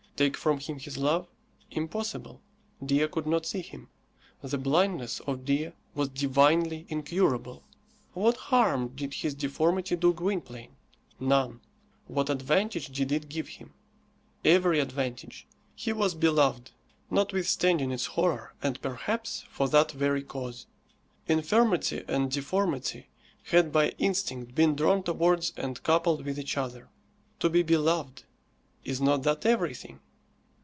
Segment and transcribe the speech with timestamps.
[0.17, 1.27] Take from him his love.
[1.71, 2.41] Impossible.
[2.85, 3.89] Dea could not see him.
[4.43, 7.63] The blindness of Dea was divinely incurable.
[8.13, 10.75] What harm did his deformity do Gwynplaine?
[11.19, 11.61] None.
[12.05, 13.73] What advantage did it give him?
[14.45, 15.47] Every advantage.
[15.73, 16.69] He was beloved,
[17.09, 20.67] notwithstanding its horror, and perhaps for that very cause.
[21.27, 23.07] Infirmity and deformity
[23.45, 26.89] had by instinct been drawn towards and coupled with each other.
[27.39, 28.21] To be beloved,
[28.83, 29.99] is not that everything?